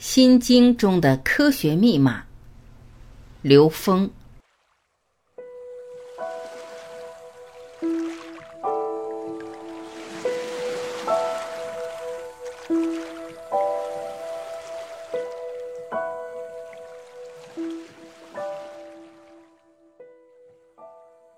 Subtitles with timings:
[0.00, 2.24] 心经中的科学密码，
[3.42, 4.10] 刘峰。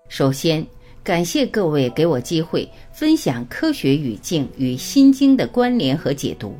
[0.07, 0.65] 首先，
[1.03, 6.57] 感谢各位给我机会分享科学语境与心经的关联和解读。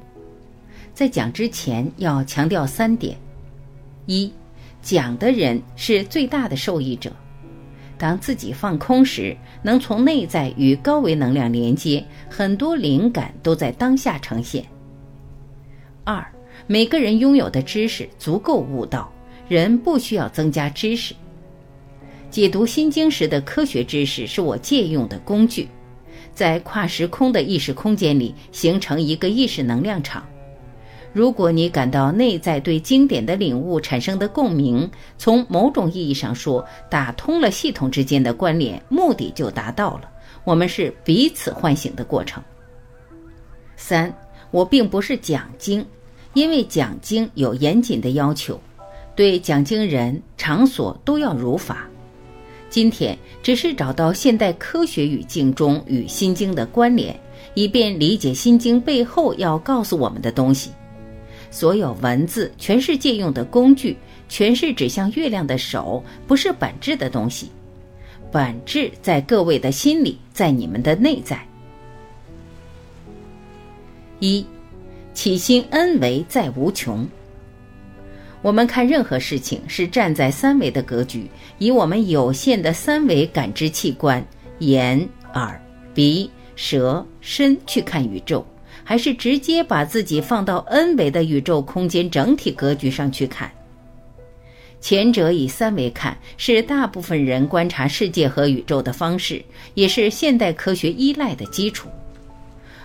[0.94, 3.18] 在讲之前，要强调三点：
[4.06, 4.32] 一，
[4.82, 7.12] 讲的人是最大的受益者，
[7.98, 14.64] 当自己放空时，能从内在与高维能量连接，很多灵感都在当下呈现。
[16.04, 16.24] 二，
[16.68, 19.12] 每个人拥有的知识足够悟道，
[19.48, 21.16] 人不需要增加知识。
[22.30, 25.68] 解读心经时的科学知识是我借用的工具，
[26.36, 30.24] 在跨时空的意识空间里形成一个意识能量场。
[31.14, 40.10] 如果你感到内在对经典的领悟产生的共鸣，从某种意义上说，打通了系统之间的关联，目的就达到了。
[40.44, 42.44] 我们是彼此唤醒的过程。
[43.78, 44.12] 三，
[44.50, 45.86] 我并不是讲经，
[46.34, 48.60] 因为讲经有严谨的要求，
[49.16, 51.88] 对讲经人、场所都要如法。
[52.72, 57.16] 今天只是找到现代科学语境中与《心经》的关联，
[57.54, 60.72] 以便理解《心经》背后要告诉我们的东西。
[61.54, 63.96] 所有文字全是借用的工具，
[64.28, 67.52] 全是指向月亮的手，不是本质的东西。
[68.32, 71.40] 本质在各位的心里，在你们的内在。
[74.20, 74.44] 一，
[75.14, 77.08] 起心恩为在无穷。
[78.42, 81.30] 我们看任何事情是站在三维的格局，
[81.60, 84.26] 以我们有限的三维感知器官——
[84.58, 85.62] 眼、耳、
[85.94, 88.44] 鼻、舌、身去看宇宙，
[88.84, 93.52] 还是直接把自己放到 n 维的宇宙空间整体格局上去看？
[94.82, 99.42] 前者以三维看，是大部分人观察世界和宇宙的方式，
[99.76, 101.88] 也是现代科学依赖的基础。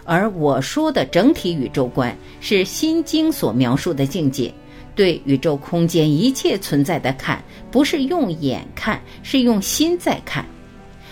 [0.04, 4.52] 而我说的整体宇宙观，是《心经》所描述的境界。
[4.94, 10.44] 对宇宙空间一切存在的看，不是用眼看，是用心在看，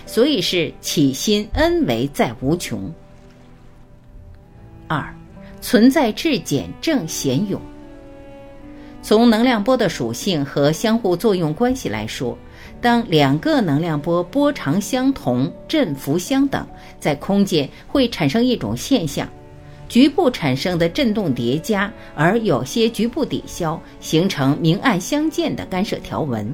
[0.06, 2.92] 所以是起心恩为在无穷。
[4.88, 5.14] 二，
[5.60, 7.60] 存在质简正显勇。
[9.02, 12.36] 从能量波的属性和相互作用关系来说，
[12.80, 16.66] 当两个能量波波长相同、振幅相等，
[16.98, 19.28] 在空间会产生一种现象。
[19.88, 26.52] 局部产生的振动叠加，而有些局部抵消，形成明暗相间的干涉条纹。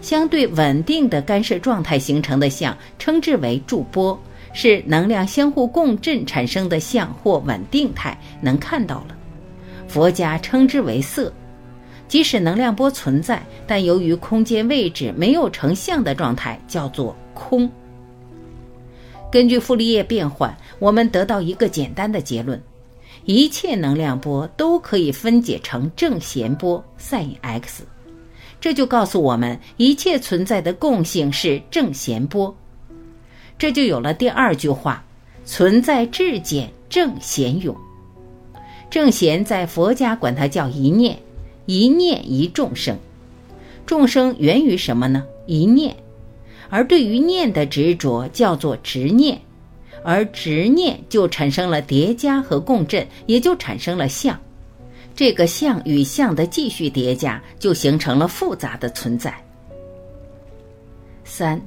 [0.00, 4.16] 相对稳定的干涉状态形成的像，称之为驻波，
[4.52, 9.16] 是能量相互共振产生的像或稳定态，能看到了。
[9.88, 11.32] 佛家称之为色。
[12.08, 17.70] 即使能量波存在，但由于空间位置没有成像的状态，叫做空。
[19.30, 22.60] 根据傅立叶变换，我们得到一个简单的结论：
[23.26, 27.84] 一切能量波都可以分解成正弦波 sin x。
[28.60, 32.52] 这就告诉我们，一切存在的共性是正弦波。
[33.60, 35.04] 这就有了第二句话：
[35.44, 37.76] 存在质简正弦勇。
[38.88, 41.18] 正弦在佛家管它叫一念，
[41.66, 42.96] 一念一众生。
[43.84, 45.26] 众生源于什么呢？
[45.44, 45.94] 一念。
[46.70, 49.38] 而对于念的执着叫做执念，
[50.02, 54.40] 而执念就产生了叠加和共振，也就产生了相。
[55.14, 59.34] 这个相与相的继续叠加，就形成了复杂的存在。
[61.24, 61.60] 三，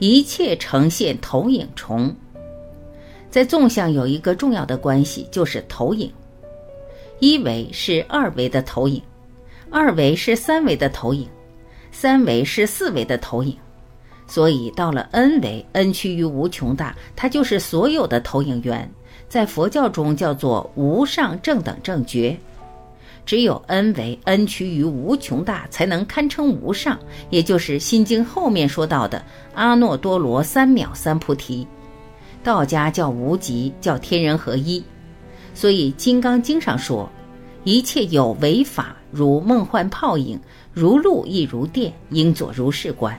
[0.00, 2.12] 一切呈现投影重。
[3.30, 6.12] 在纵向有一个重要的关系，就是投影。
[7.20, 9.00] 一维是二维的投影，
[9.70, 11.28] 二维是三维的投影，
[11.92, 13.56] 三维是四维的投影。
[14.26, 18.90] 所以到了 n 维，n 趋于无穷大，它就是所有的投影源，
[19.28, 22.36] 在佛教中叫做无上正等正觉。
[23.30, 26.98] 只有 n 为，n 趋于无穷大，才能堪称无上，
[27.30, 29.24] 也就是《心经》后面说到的
[29.54, 31.64] 阿耨多罗三藐三菩提。
[32.42, 34.82] 道家叫无极，叫天人合一。
[35.54, 37.08] 所以《金刚经》上说，
[37.62, 40.36] 一切有为法，如梦幻泡影，
[40.74, 43.16] 如露亦如电，应作如是观。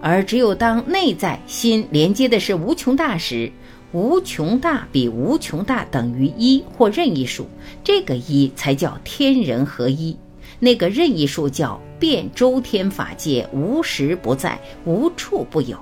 [0.00, 3.52] 而只有当内在心连接的是无穷大时，
[3.92, 7.46] 无穷大比无穷大等于一或任意数，
[7.82, 10.16] 这个一才叫天人合一。
[10.58, 15.78] 那个任意数叫遍周天法界，无时不在，无处不有。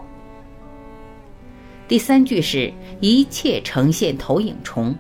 [1.87, 4.95] 第三句是一切呈现投影重，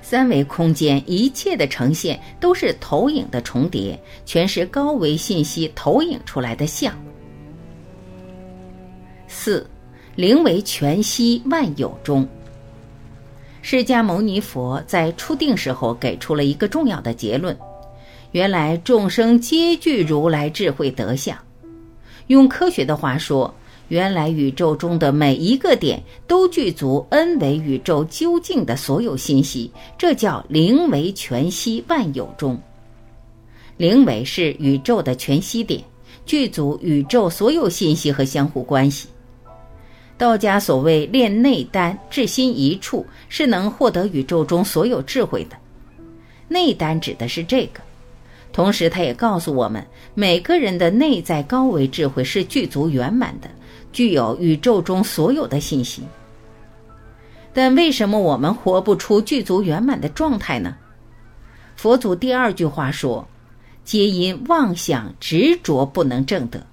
[0.00, 6.92] 三维空间一切的呈现都是投影的重叠，全是高维信息投影出来的像。
[9.28, 9.68] 四，
[10.16, 12.26] 灵为全息万有中。
[13.62, 17.56] 释迦牟尼佛在初定时候给出了一个重要的结论：
[18.32, 21.36] 原来众生皆具如来智慧德相。
[22.26, 23.54] 用科学的话说。
[23.88, 32.60] 原来宇宙中的每一个点都具足 n 维宇宙究竟的所有信息，这叫灵为全息万有中。
[33.76, 35.80] 灵为是宇宙的全息点，
[36.24, 39.06] 具足宇宙所有信息和相互关系。
[40.18, 45.56] 道家所谓炼内丹，至心一处，是能获得宇宙中所有智慧的。
[46.48, 47.80] 内丹指的是这个，
[48.52, 53.50] 同时他也告诉我们，每个人的内在高维智慧是具足圆满的。
[53.92, 56.02] 具有宇宙中所有的信息，
[57.54, 60.76] 但为什么我们活不出具足圆满的状态呢？
[61.76, 63.26] 佛祖第二句话说
[63.84, 66.66] ：“皆因妄想执着不能证得。”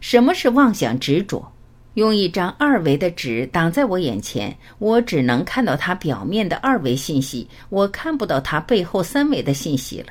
[0.00, 1.51] 什么是妄想执着？
[1.94, 10.06] 用一张二维的纸挡在我眼前，我只能看到它表面的二维信息，我看不到它背后三维的信息了。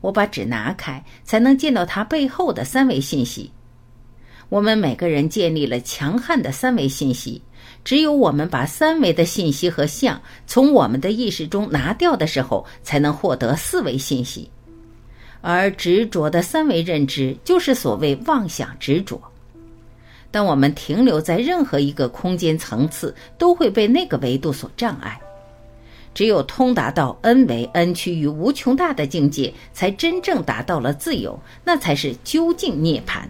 [0.00, 3.52] 我把纸拿开，才能见到它背后的三维信息。
[4.48, 7.40] 我们每个人建立了强悍的三维信息，
[7.84, 14.50] 只有我们把三维的信息和相从我们的意识中拿掉的时候，才能获得四维信息。
[15.40, 19.20] 而执着的三维认知就是所谓妄想执着。
[20.32, 25.20] 当我们停留在任何一个空间层次，都会被那个维度所障碍。
[26.14, 33.22] 只有通达到 n 维 n 趋于无穷大的境界，才真正达到了自由，那才是究竟涅槃。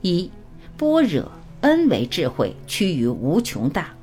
[0.00, 0.30] 一
[0.76, 3.94] 般若 n 为智慧趋于无穷大。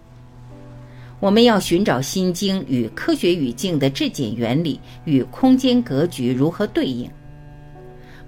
[1.19, 7.09] 我们要寻找《心经》与科学语境的质检原理与空间格局如何对应。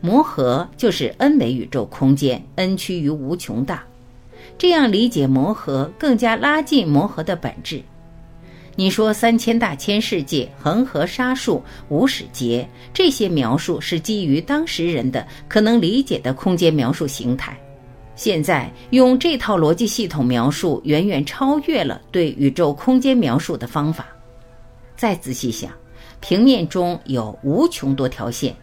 [0.01, 3.83] 摩诃就是 n 维宇宙空间，n 趋于无穷大。
[4.57, 7.81] 这样理解摩诃，更加拉近摩诃的本质。
[8.75, 17.55] 你说三千大千世界、恒河沙数、无始劫，这些描述是基于当时人的可能理解的空间描述形态。
[18.15, 24.07] 现在用这套逻辑系统描述，远远超越了对宇宙空间描述的方法。
[24.95, 25.71] 再仔细想，
[26.19, 28.55] 平面中有无穷多条线，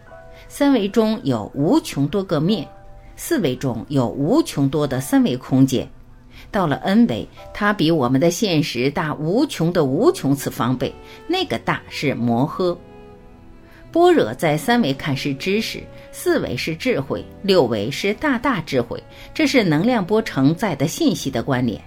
[0.51, 2.67] 三维中有无穷多个面，
[3.15, 5.87] 四维中有无穷多的三维空间。
[6.49, 10.91] 到了 n 维，它比我们的现实大无穷的无穷次方倍。
[11.27, 12.75] 那个大是摩诃。
[13.91, 19.01] 般若在三维看是知识，四维是智慧，六维是大大智慧。
[19.35, 21.79] 这是能量波承载的信息的关联。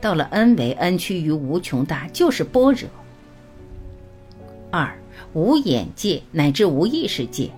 [0.00, 2.88] 到了 n 维，n 趋于无穷大，就是般若。
[4.70, 4.98] 二
[5.34, 7.50] 无眼界乃至无意识界。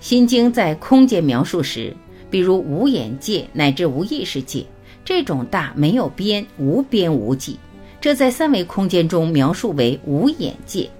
[0.00, 1.94] 心经在空间描述时，
[2.30, 4.64] 比如无眼界乃至无意识界。
[5.04, 7.56] 这种大没有边，无边无际，
[8.00, 10.90] 这在三维空间中描述为无眼界。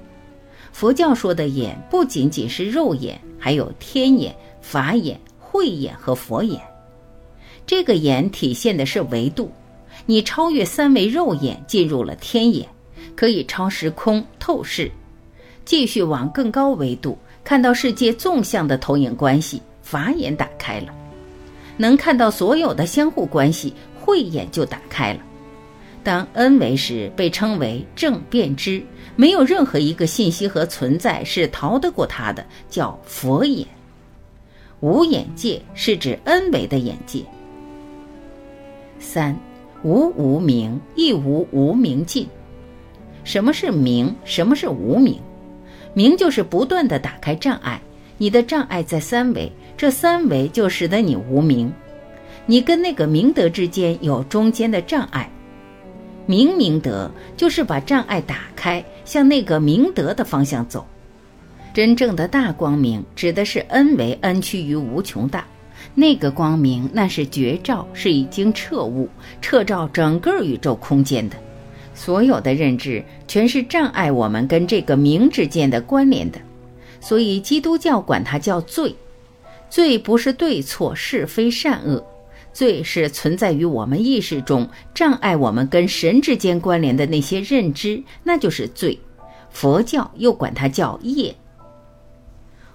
[0.73, 6.61] 佛教说的眼不仅仅是肉眼，还有天眼、法眼、慧眼和佛眼。
[7.67, 9.51] 这个眼体现的是维度，
[10.05, 12.65] 你超越三维肉眼，进入了天眼，
[13.17, 14.89] 可以超时空透视，
[15.65, 19.63] 继续往更高维度看到世界纵向的投影关系。
[19.81, 20.93] 法眼打开了，
[21.77, 23.73] 能看到所有的相互关系。
[24.01, 25.21] 慧眼就打开了。
[26.03, 28.83] 当 n 维时，被称为正辨知，
[29.15, 33.65] 没有任何一个信息和存在是逃得过它的，叫佛眼。
[34.81, 37.23] 无眼界是指 n 维的眼界。
[38.99, 39.39] 三
[39.85, 42.27] 无无明，亦无无明尽。
[43.23, 44.13] 什么是明？
[44.25, 45.21] 什么是无明？
[45.97, 47.81] 明就是不断的打开障碍，
[48.19, 51.73] 你的障碍在三维，这三维就使得你无明。
[52.45, 55.27] 你跟那个明德之间有中间的障碍，
[56.27, 60.87] 明明德就是把障碍打开，向那个明德的方向走。
[61.73, 65.47] 真正的大光明指的是 n 为 n 趋于无穷大，
[65.95, 69.09] 那个光明那是绝照，是已经彻悟，
[69.41, 71.37] 彻照整个宇宙空间的。
[71.97, 76.39] 所有的认知全是障碍我们跟这个明之间的关联的，
[77.01, 78.95] 所以基督教管它叫罪。
[79.69, 82.05] 罪不是对错是非善恶。
[82.53, 88.99] 罪是存在于我们意识中，障碍我们跟神之间关联的那些认知，那就是罪。
[89.51, 91.35] 佛教又管它叫业。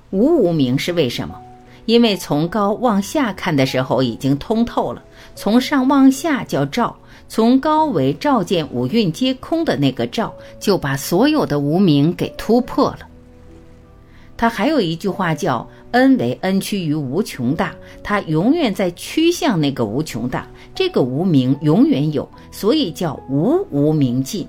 [0.09, 1.39] 无无明是为什么？
[1.85, 5.03] 因为从高往下看的时候已经通透了，
[5.35, 6.95] 从上往下叫照，
[7.33, 13.07] 从高维照见五蕴皆空的那个照，就把所有的无明给突破了。
[14.35, 17.73] 他还有一句话叫“恩为恩趋于无穷大”，
[18.03, 20.45] 他永远在趋向那个无穷大，
[20.75, 24.45] 这个无明永远有，所以叫无无明尽。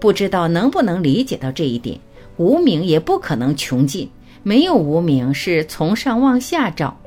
[0.00, 1.96] 不知道能不能理解到这一点？
[2.38, 4.10] 无明也不可能穷尽。
[4.42, 6.98] 没有无名是从上往下照，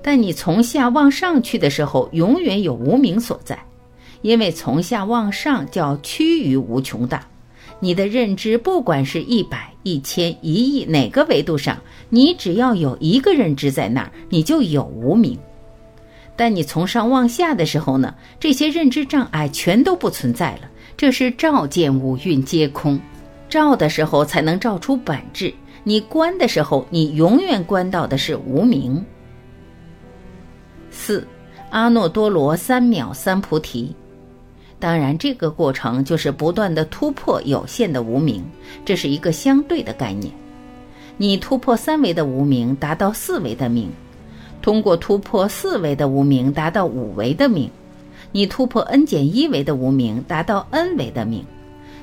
[0.00, 3.58] 但你从下往上去的时候，永远有无名所在，
[4.22, 7.26] 因为从下往上叫趋于无穷大。
[7.80, 15.38] 你的认知不管是一百、一千、一亿哪个维度上，你只要有一个认知在那儿，你就有无名。
[16.34, 20.62] 但你从上往下的时候呢，这些认知障碍全都不存在了，
[20.96, 23.00] 这是照见五蕴皆空，
[23.48, 25.52] 照的时候才能照出本质。
[25.84, 29.04] 你观的时候，你永远观到的是无名。
[30.90, 31.26] 四，
[31.70, 33.94] 阿耨多罗三藐三菩提。
[34.80, 38.44] 当然，这个过程就是不断的突破有限的无名，
[38.84, 40.32] 这是一个相对的概念。
[41.16, 43.88] 你突破三维的无名，达到四维的名；
[44.62, 47.68] 通过突破四维的无名，达到五维的名；
[48.30, 51.44] 你突破 n 减一维的无名，达到 n 维的名。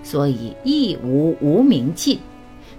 [0.03, 2.20] 所以，一无无名尽。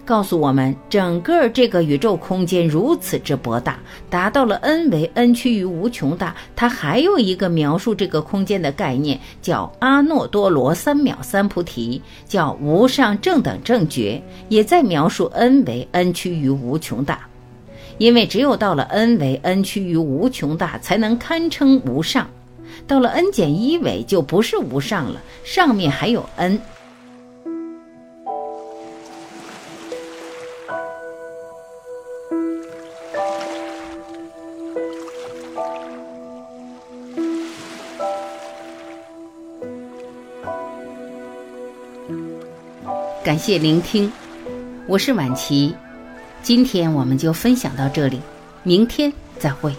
[0.06, 3.76] 告诉我们，整个这个宇宙空间如此之博大，
[4.08, 6.32] 达到了 n 为 n 趋于无穷大。
[6.54, 17.26] 它还有一个描述这个空间的概念，叫阿耨多罗三藐三菩提，叫无上正等正觉，也在描述 n 为 n 趋于无穷大。
[17.98, 22.28] 因为只有到了 n 为 n 趋于无穷大，才能堪称无上。
[22.86, 26.60] 到了 n 减一维就不是无上了，上面还有 n。
[43.26, 44.08] 感谢聆听，
[44.86, 45.74] 我是晚琪，
[46.44, 48.20] 今天我们就分享到这里，
[48.62, 49.74] 明天再会。